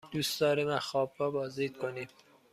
[0.11, 2.07] دوست داریم از خوابگاه بازدید کنیم.